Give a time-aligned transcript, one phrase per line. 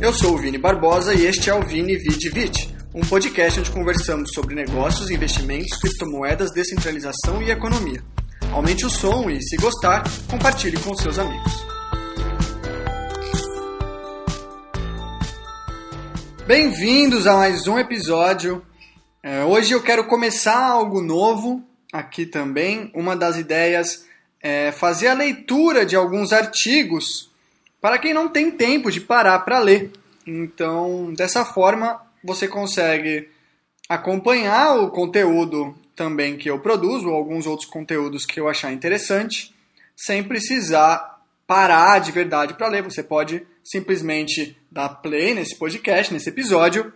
[0.00, 3.70] Eu sou o Vini Barbosa e este é o Vini Vid Vit, um podcast onde
[3.72, 8.00] conversamos sobre negócios, investimentos, criptomoedas, descentralização e economia.
[8.52, 11.52] Aumente o som e, se gostar, compartilhe com seus amigos.
[16.46, 18.64] Bem-vindos a mais um episódio.
[19.20, 21.60] É, hoje eu quero começar algo novo
[21.92, 22.88] aqui também.
[22.94, 24.06] Uma das ideias
[24.40, 27.28] é fazer a leitura de alguns artigos
[27.80, 29.90] para quem não tem tempo de parar para ler.
[30.26, 33.28] Então, dessa forma, você consegue
[33.88, 39.54] acompanhar o conteúdo também que eu produzo, ou alguns outros conteúdos que eu achar interessante,
[39.96, 42.82] sem precisar parar de verdade para ler.
[42.82, 46.92] Você pode simplesmente dar play nesse podcast, nesse episódio,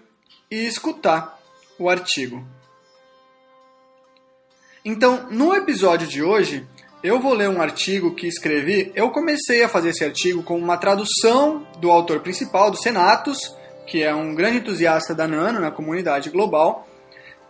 [0.50, 1.40] e escutar
[1.78, 2.46] o artigo.
[4.84, 6.66] Então, no episódio de hoje,
[7.02, 8.92] eu vou ler um artigo que escrevi.
[8.94, 13.38] Eu comecei a fazer esse artigo com uma tradução do autor principal, do Senatus,
[13.86, 16.86] que é um grande entusiasta da Nano na comunidade global.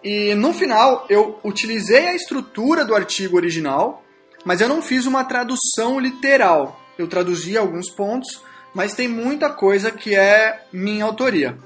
[0.02, 4.02] E no final eu utilizei a estrutura do artigo original,
[4.44, 6.80] mas eu não fiz uma tradução literal.
[6.98, 8.42] Eu traduzi alguns pontos,
[8.74, 11.58] mas tem muita coisa que é minha autoria.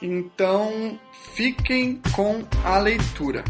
[0.00, 0.98] Então
[1.34, 3.44] fiquem com a leitura.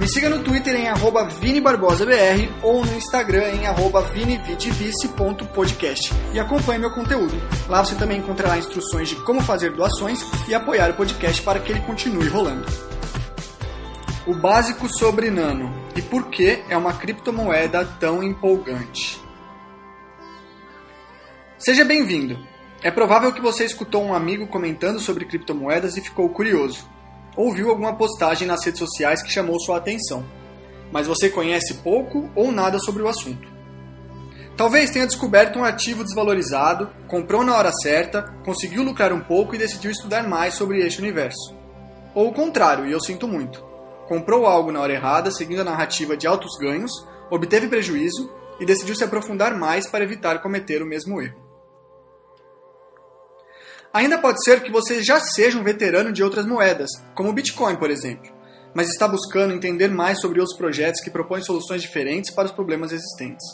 [0.00, 6.78] Me siga no Twitter em arroba ViniBarbosaBR ou no Instagram em arroba vinividivice.podcast e acompanhe
[6.78, 7.34] meu conteúdo.
[7.68, 11.70] Lá você também encontrará instruções de como fazer doações e apoiar o podcast para que
[11.70, 12.66] ele continue rolando.
[14.26, 19.20] O básico sobre Nano e por que é uma criptomoeda tão empolgante.
[21.58, 22.38] Seja bem-vindo!
[22.82, 26.88] É provável que você escutou um amigo comentando sobre criptomoedas e ficou curioso
[27.36, 30.24] ou viu alguma postagem nas redes sociais que chamou sua atenção,
[30.92, 33.48] mas você conhece pouco ou nada sobre o assunto.
[34.56, 39.58] Talvez tenha descoberto um ativo desvalorizado, comprou na hora certa, conseguiu lucrar um pouco e
[39.58, 41.56] decidiu estudar mais sobre este universo.
[42.14, 43.64] Ou o contrário, e eu sinto muito.
[44.06, 46.92] Comprou algo na hora errada, seguindo a narrativa de altos ganhos,
[47.30, 51.49] obteve prejuízo e decidiu se aprofundar mais para evitar cometer o mesmo erro.
[53.92, 57.74] Ainda pode ser que você já seja um veterano de outras moedas, como o Bitcoin,
[57.74, 58.30] por exemplo,
[58.72, 62.92] mas está buscando entender mais sobre outros projetos que propõem soluções diferentes para os problemas
[62.92, 63.44] existentes.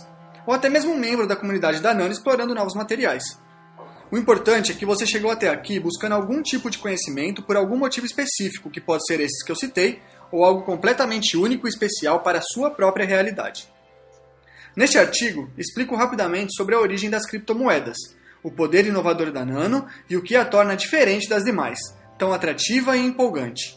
[0.47, 3.25] Ou até mesmo um membro da comunidade da Nano explorando novos materiais.
[4.13, 7.79] O importante é que você chegou até aqui buscando algum tipo de conhecimento por algum
[7.79, 12.21] motivo específico, que pode ser esses que eu citei, ou algo completamente único e especial
[12.21, 13.73] para a sua própria realidade.
[14.77, 17.97] Neste artigo, explico rapidamente sobre a origem das criptomoedas,
[18.47, 21.81] o poder inovador da Nano e o que a torna diferente das demais,
[22.17, 23.77] tão atrativa e empolgante.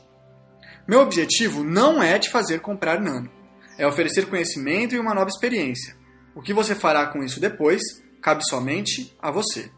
[0.88, 3.32] Meu objetivo não é te fazer comprar Nano,
[3.80, 5.98] é oferecer conhecimento e uma nova experiência.
[6.36, 7.82] O que você fará com isso depois
[8.22, 9.72] cabe somente a você.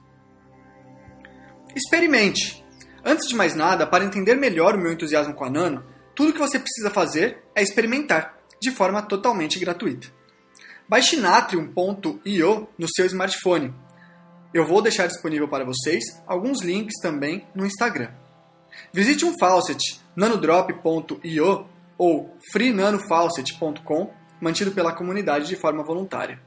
[1.74, 2.62] Experimente!
[3.02, 6.40] Antes de mais nada, para entender melhor o meu entusiasmo com a Nano, tudo que
[6.40, 10.10] você precisa fazer é experimentar, de forma totalmente gratuita.
[10.86, 13.74] Baixe Natrium.io no seu smartphone
[14.54, 18.12] eu vou deixar disponível para vocês alguns links também no Instagram.
[18.92, 21.66] Visite um faucet nanodrop.io
[21.98, 26.42] ou freenanofaucet.com, mantido pela comunidade de forma voluntária.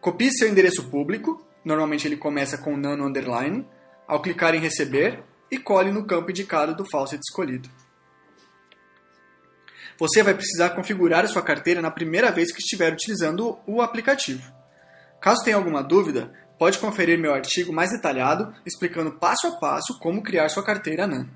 [0.00, 3.66] Copie seu endereço público, normalmente ele começa com nano underline,
[4.06, 7.70] ao clicar em receber e cole no campo indicado do faucet escolhido.
[9.98, 14.52] Você vai precisar configurar sua carteira na primeira vez que estiver utilizando o aplicativo.
[15.20, 20.22] Caso tenha alguma dúvida, pode conferir meu artigo mais detalhado explicando passo a passo como
[20.22, 21.28] criar sua carteira NAN.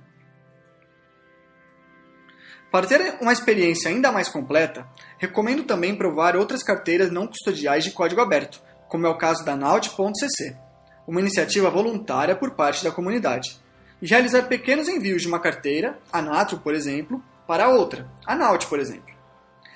[2.71, 4.87] Para ter uma experiência ainda mais completa,
[5.17, 9.57] recomendo também provar outras carteiras não custodiais de código aberto, como é o caso da
[9.57, 10.57] Naut.cc,
[11.07, 13.59] uma iniciativa voluntária por parte da comunidade,
[14.03, 18.67] e realizar pequenos envios de uma carteira, a Natro, por exemplo, para outra, a Naut,
[18.67, 19.17] por exemplo.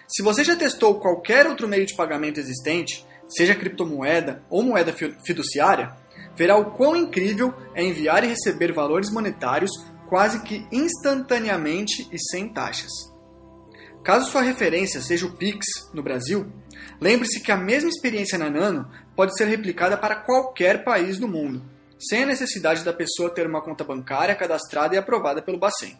[0.07, 3.07] Se você já testou qualquer outro meio de pagamento existente,
[3.37, 4.93] seja criptomoeda ou moeda
[5.25, 5.97] fiduciária,
[6.37, 9.71] verá o quão incrível é enviar e receber valores monetários
[10.09, 12.91] quase que instantaneamente e sem taxas.
[14.05, 15.65] Caso sua referência seja o Pix
[15.95, 16.53] no Brasil,
[17.01, 21.63] lembre-se que a mesma experiência na Nano pode ser replicada para qualquer país do mundo,
[21.99, 25.97] sem a necessidade da pessoa ter uma conta bancária cadastrada e aprovada pelo Bacen.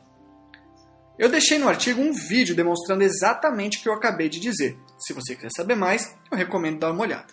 [1.23, 4.77] Eu deixei no artigo um vídeo demonstrando exatamente o que eu acabei de dizer.
[4.99, 7.33] Se você quiser saber mais, eu recomendo dar uma olhada.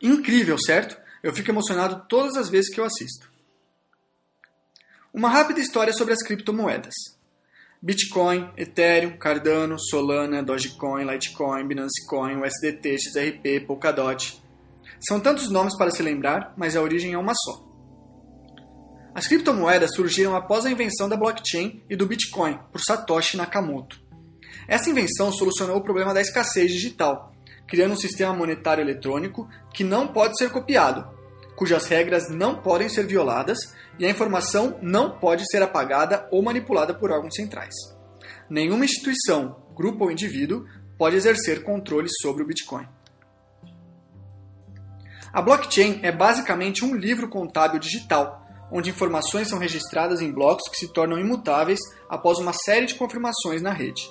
[0.00, 0.98] Incrível, certo?
[1.22, 3.30] Eu fico emocionado todas as vezes que eu assisto.
[5.12, 6.94] Uma rápida história sobre as criptomoedas.
[7.82, 14.42] Bitcoin, Ethereum, Cardano, Solana, Dogecoin, Litecoin, Binance Coin, USDT, XRP, Polkadot.
[15.06, 17.65] São tantos nomes para se lembrar, mas a origem é uma só.
[19.16, 23.98] As criptomoedas surgiram após a invenção da blockchain e do Bitcoin por Satoshi Nakamoto.
[24.68, 27.32] Essa invenção solucionou o problema da escassez digital,
[27.66, 31.08] criando um sistema monetário eletrônico que não pode ser copiado,
[31.56, 36.92] cujas regras não podem ser violadas e a informação não pode ser apagada ou manipulada
[36.92, 37.74] por órgãos centrais.
[38.50, 40.66] Nenhuma instituição, grupo ou indivíduo
[40.98, 42.86] pode exercer controle sobre o Bitcoin.
[45.32, 50.76] A blockchain é basicamente um livro contábil digital, onde informações são registradas em blocos que
[50.76, 54.08] se tornam imutáveis após uma série de confirmações na rede.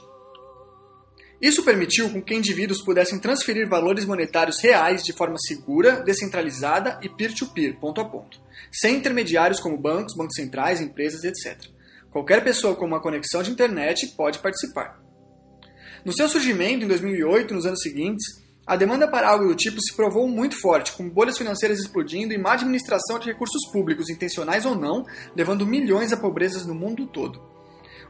[1.42, 7.10] Isso permitiu com que indivíduos pudessem transferir valores monetários reais de forma segura, descentralizada e
[7.10, 8.40] peer-to-peer, ponto a ponto,
[8.72, 11.69] sem intermediários como bancos, bancos centrais, empresas, etc.
[12.10, 15.04] Qualquer pessoa com uma conexão de internet pode participar.
[16.06, 19.80] No seu surgimento em 2008 e nos anos seguintes, a demanda para algo do tipo
[19.80, 24.66] se provou muito forte, com bolhas financeiras explodindo e má administração de recursos públicos, intencionais
[24.66, 27.40] ou não, levando milhões a pobrezas no mundo todo.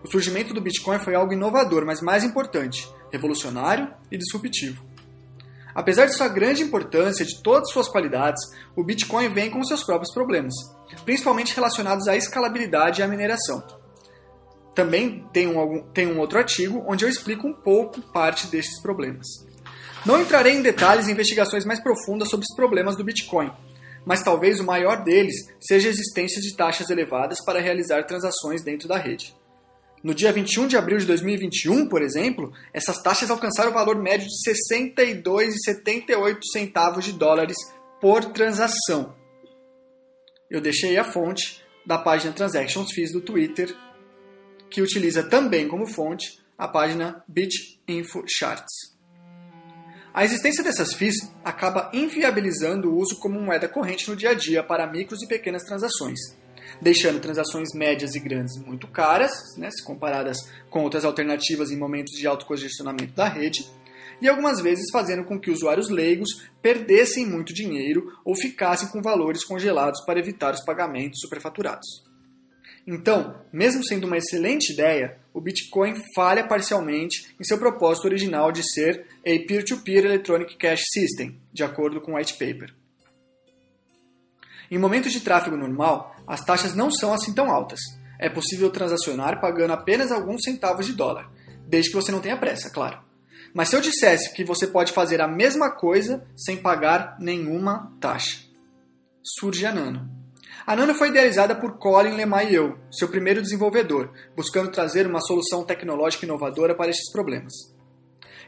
[0.01, 4.81] O surgimento do Bitcoin foi algo inovador, mas mais importante, revolucionário e disruptivo.
[5.73, 8.41] Apesar de sua grande importância e de todas suas qualidades,
[8.77, 10.53] o Bitcoin vem com seus próprios problemas,
[11.03, 13.61] principalmente relacionados à escalabilidade e à mineração.
[14.73, 19.27] Também tem um, tem um outro artigo onde eu explico um pouco parte destes problemas.
[20.05, 23.51] Não entrarei em detalhes e investigações mais profundas sobre os problemas do Bitcoin,
[24.05, 28.87] mas talvez o maior deles seja a existência de taxas elevadas para realizar transações dentro
[28.87, 29.35] da rede.
[30.03, 34.27] No dia 21 de abril de 2021, por exemplo, essas taxas alcançaram o valor médio
[34.27, 37.57] de 62,78 centavos de dólares
[37.99, 39.15] por transação.
[40.51, 43.75] Eu deixei a fonte da página Transactions Fees do Twitter,
[44.69, 48.94] que utiliza também como fonte a página BitInfoCharts.
[50.15, 54.63] A existência dessas FIIs acaba inviabilizando o uso como moeda corrente no dia a dia
[54.63, 56.17] para micros e pequenas transações,
[56.81, 60.37] deixando transações médias e grandes muito caras, né, se comparadas
[60.69, 63.69] com outras alternativas em momentos de alto congestionamento da rede,
[64.21, 69.43] e algumas vezes fazendo com que usuários leigos perdessem muito dinheiro ou ficassem com valores
[69.43, 72.04] congelados para evitar os pagamentos superfaturados.
[72.87, 78.61] Então, mesmo sendo uma excelente ideia, o Bitcoin falha parcialmente em seu propósito original de
[78.63, 82.73] ser a Peer-to-Peer Electronic Cash System, de acordo com o white paper.
[84.69, 87.79] Em momentos de tráfego normal, as taxas não são assim tão altas.
[88.19, 91.31] É possível transacionar pagando apenas alguns centavos de dólar,
[91.67, 92.99] desde que você não tenha pressa, claro.
[93.53, 98.41] Mas se eu dissesse que você pode fazer a mesma coisa sem pagar nenhuma taxa,
[99.23, 100.24] surge a Nano.
[100.65, 106.25] A Nano foi idealizada por Colin LeMahieu, seu primeiro desenvolvedor, buscando trazer uma solução tecnológica
[106.25, 107.53] inovadora para estes problemas.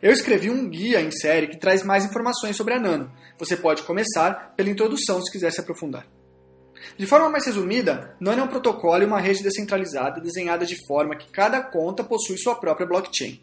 [0.01, 3.11] Eu escrevi um guia em série que traz mais informações sobre a Nano.
[3.39, 6.07] Você pode começar pela introdução se quiser se aprofundar.
[6.95, 11.15] De forma mais resumida, Nano é um protocolo e uma rede descentralizada desenhada de forma
[11.15, 13.41] que cada conta possui sua própria blockchain.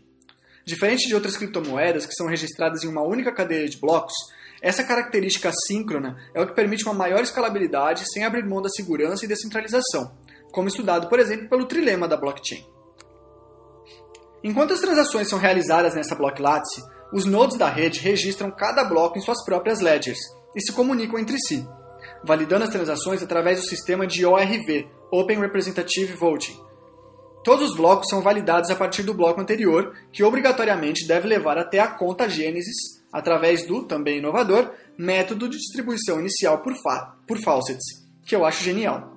[0.64, 4.14] Diferente de outras criptomoedas que são registradas em uma única cadeia de blocos,
[4.64, 9.22] essa característica síncrona é o que permite uma maior escalabilidade sem abrir mão da segurança
[9.22, 10.16] e descentralização,
[10.50, 12.64] como estudado, por exemplo, pelo trilema da blockchain.
[14.42, 16.82] Enquanto as transações são realizadas nessa block lattice,
[17.12, 20.18] os nodes da rede registram cada bloco em suas próprias ledgers
[20.56, 21.68] e se comunicam entre si,
[22.24, 26.58] validando as transações através do sistema de ORV, Open Representative Voting.
[27.44, 31.78] Todos os blocos são validados a partir do bloco anterior, que obrigatoriamente deve levar até
[31.78, 32.74] a conta Gênesis
[33.12, 36.72] através do, também inovador, método de distribuição inicial por,
[37.26, 37.84] por faucets,
[38.24, 39.12] que eu acho genial.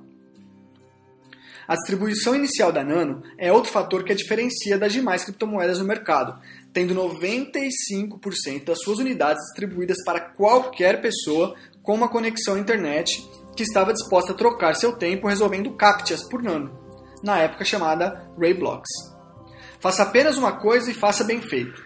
[1.66, 5.86] A distribuição inicial da Nano é outro fator que a diferencia das demais criptomoedas no
[5.86, 6.38] mercado,
[6.74, 13.64] tendo 95% das suas unidades distribuídas para qualquer pessoa com uma conexão à internet que
[13.64, 16.87] estava disposta a trocar seu tempo resolvendo captchas por Nano,
[17.24, 18.90] na época chamada Rayblocks.
[19.80, 21.82] Faça apenas uma coisa e faça bem feito.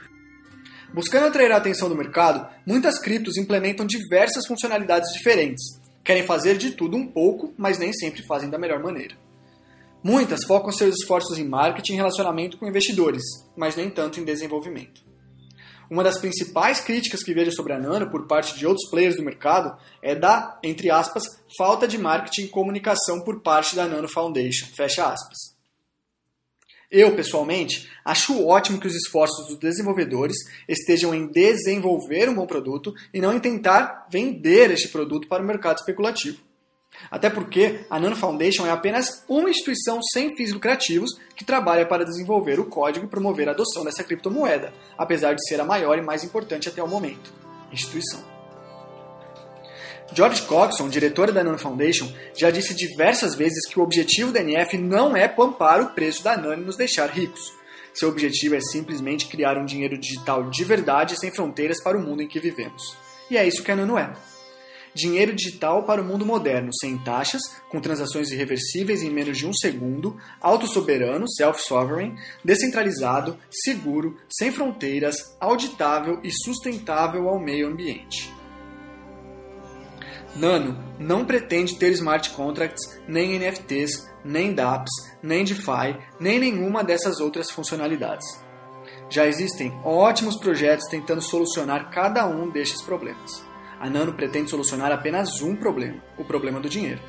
[0.93, 5.79] Buscando atrair a atenção do mercado, muitas criptos implementam diversas funcionalidades diferentes.
[6.03, 9.15] Querem fazer de tudo um pouco, mas nem sempre fazem da melhor maneira.
[10.03, 13.21] Muitas focam seus esforços em marketing e relacionamento com investidores,
[13.55, 15.10] mas nem tanto em desenvolvimento.
[15.91, 19.23] Uma das principais críticas que vejo sobre a Nano por parte de outros players do
[19.23, 21.21] mercado é da, entre aspas,
[21.57, 25.53] falta de marketing e comunicação por parte da Nano Foundation, fecha aspas.
[26.89, 32.93] Eu, pessoalmente, acho ótimo que os esforços dos desenvolvedores estejam em desenvolver um bom produto
[33.13, 36.39] e não em tentar vender este produto para o mercado especulativo.
[37.09, 42.05] Até porque a Nano Foundation é apenas uma instituição sem fins lucrativos que trabalha para
[42.05, 46.01] desenvolver o código e promover a adoção dessa criptomoeda, apesar de ser a maior e
[46.01, 47.41] mais importante até o momento
[47.73, 48.19] instituição.
[50.13, 54.77] George Coxon, diretor da Nano Foundation, já disse diversas vezes que o objetivo da NF
[54.77, 57.53] não é pampar o preço da Nano e nos deixar ricos.
[57.93, 62.21] Seu objetivo é simplesmente criar um dinheiro digital de verdade sem fronteiras para o mundo
[62.21, 62.95] em que vivemos.
[63.29, 64.11] E é isso que a Nano é.
[64.93, 69.53] Dinheiro digital para o mundo moderno, sem taxas, com transações irreversíveis em menos de um
[69.53, 78.33] segundo, autossoberano, self-sovereign, descentralizado, seguro, sem fronteiras, auditável e sustentável ao meio ambiente.
[80.35, 87.19] Nano não pretende ter smart contracts, nem NFTs, nem dApps, nem DeFi, nem nenhuma dessas
[87.19, 88.25] outras funcionalidades.
[89.09, 93.50] Já existem ótimos projetos tentando solucionar cada um destes problemas.
[93.81, 97.01] A Nano pretende solucionar apenas um problema, o problema do dinheiro.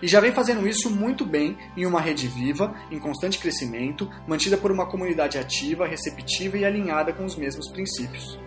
[0.00, 4.56] E já vem fazendo isso muito bem em uma rede viva, em constante crescimento, mantida
[4.56, 8.38] por uma comunidade ativa, receptiva e alinhada com os mesmos princípios.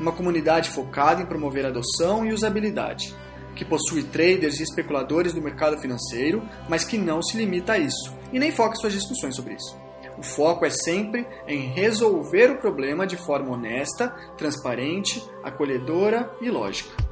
[0.00, 3.14] Uma comunidade focada em promover adoção e usabilidade
[3.54, 8.14] que possui traders e especuladores do mercado financeiro, mas que não se limita a isso
[8.32, 9.85] e nem foca suas discussões sobre isso.
[10.18, 14.08] O foco é sempre em resolver o problema de forma honesta,
[14.38, 17.06] transparente, acolhedora e lógica.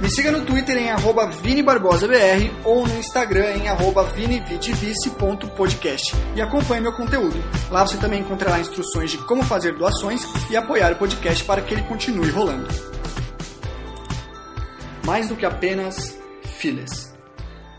[0.00, 0.90] Me siga no Twitter em
[1.42, 3.68] ViniBarbosaBR ou no Instagram em
[4.16, 7.36] vinividivice.podcast e acompanhe meu conteúdo.
[7.70, 11.72] Lá você também encontrará instruções de como fazer doações e apoiar o podcast para que
[11.72, 12.66] ele continue rolando.
[15.04, 16.20] Mais do que apenas
[16.62, 17.12] filhas.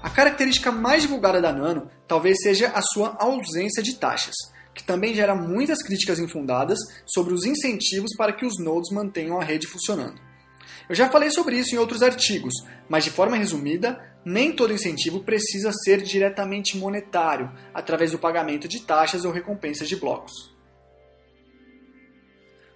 [0.02, 4.36] A característica mais divulgada da Nano talvez seja a sua ausência de taxas,
[4.76, 9.44] que também gera muitas críticas infundadas sobre os incentivos para que os nodes mantenham a
[9.44, 10.20] rede funcionando.
[10.90, 12.54] Eu já falei sobre isso em outros artigos,
[12.90, 18.82] mas de forma resumida, nem todo incentivo precisa ser diretamente monetário, através do pagamento de
[18.82, 20.34] taxas ou recompensas de blocos.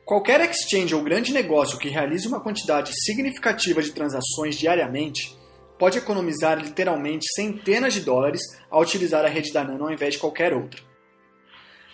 [0.06, 5.38] Qualquer exchange ou grande negócio que realize uma quantidade significativa de transações diariamente
[5.78, 10.20] pode economizar literalmente centenas de dólares ao utilizar a rede da Nano ao invés de
[10.20, 10.82] qualquer outra.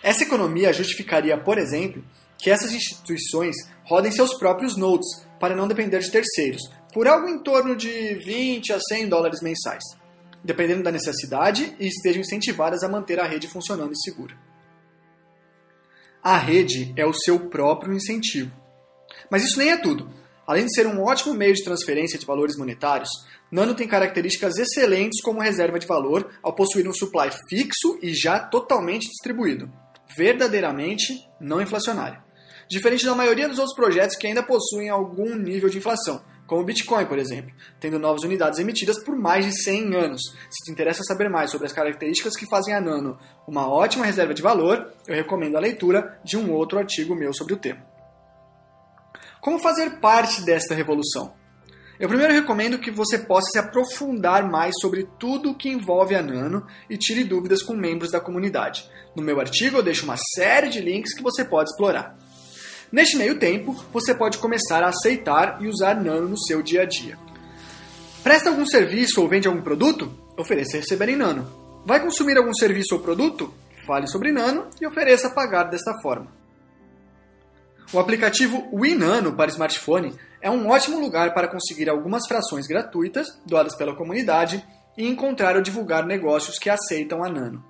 [0.02, 2.04] Essa economia justificaria, por exemplo,
[2.38, 6.62] que essas instituições rodem seus próprios nodes, para não depender de terceiros,
[6.92, 9.82] por algo em torno de 20 a 100 dólares mensais,
[10.42, 14.36] dependendo da necessidade e estejam incentivadas a manter a rede funcionando e segura.
[16.22, 18.50] A rede é o seu próprio incentivo.
[19.30, 20.10] Mas isso nem é tudo.
[20.46, 23.08] Além de ser um ótimo meio de transferência de valores monetários,
[23.50, 28.38] Nano tem características excelentes como reserva de valor ao possuir um supply fixo e já
[28.38, 29.70] totalmente distribuído,
[30.16, 32.24] verdadeiramente não inflacionário
[32.68, 36.64] diferente da maioria dos outros projetos que ainda possuem algum nível de inflação, como o
[36.64, 40.22] Bitcoin, por exemplo, tendo novas unidades emitidas por mais de 100 anos.
[40.50, 44.34] Se te interessa saber mais sobre as características que fazem a Nano uma ótima reserva
[44.34, 47.93] de valor, eu recomendo a leitura de um outro artigo meu sobre o tema.
[49.44, 51.34] Como fazer parte desta revolução?
[52.00, 56.22] Eu primeiro recomendo que você possa se aprofundar mais sobre tudo o que envolve a
[56.22, 58.88] Nano e tire dúvidas com membros da comunidade.
[59.14, 62.16] No meu artigo eu deixo uma série de links que você pode explorar.
[62.90, 66.86] Neste meio tempo, você pode começar a aceitar e usar Nano no seu dia a
[66.86, 67.18] dia.
[68.22, 70.10] Presta algum serviço ou vende algum produto?
[70.38, 71.46] Ofereça receber em Nano.
[71.84, 73.52] Vai consumir algum serviço ou produto?
[73.86, 76.43] Fale sobre Nano e ofereça pagar desta forma.
[77.92, 83.76] O aplicativo WeNano para smartphone é um ótimo lugar para conseguir algumas frações gratuitas doadas
[83.76, 84.64] pela comunidade
[84.96, 87.64] e encontrar ou divulgar negócios que aceitam a Nano.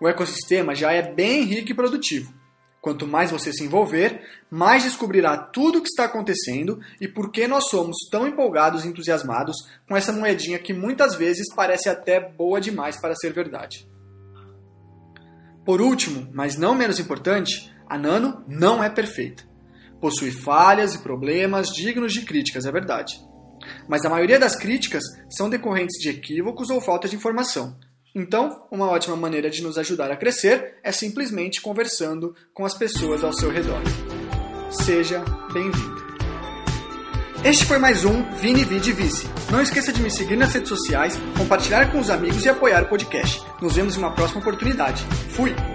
[0.00, 2.32] O ecossistema já é bem rico e produtivo.
[2.80, 7.48] Quanto mais você se envolver, mais descobrirá tudo o que está acontecendo e por que
[7.48, 9.56] nós somos tão empolgados e entusiasmados
[9.88, 13.88] com essa moedinha que muitas vezes parece até boa demais para ser verdade.
[15.64, 19.53] Por último, mas não menos importante, a Nano não é perfeita.
[20.04, 23.18] Possui falhas e problemas dignos de críticas, é verdade.
[23.88, 27.74] Mas a maioria das críticas são decorrentes de equívocos ou falta de informação,
[28.14, 33.24] então, uma ótima maneira de nos ajudar a crescer é simplesmente conversando com as pessoas
[33.24, 33.80] ao seu redor.
[34.70, 36.04] Seja bem-vindo.
[37.42, 39.26] Este foi mais um Vini Vidi Vice.
[39.50, 42.88] Não esqueça de me seguir nas redes sociais, compartilhar com os amigos e apoiar o
[42.88, 43.42] podcast.
[43.60, 45.02] Nos vemos em uma próxima oportunidade.
[45.30, 45.73] Fui!